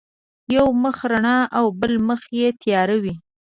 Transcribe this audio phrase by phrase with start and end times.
[0.55, 3.13] یو مخ رڼا او بل مخ یې تیار وي.